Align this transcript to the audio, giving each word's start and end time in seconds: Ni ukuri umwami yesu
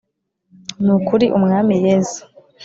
Ni 0.83 0.91
ukuri 0.97 1.25
umwami 1.37 1.75
yesu 1.85 2.21